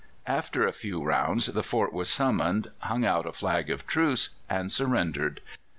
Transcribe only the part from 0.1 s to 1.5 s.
After a few rounds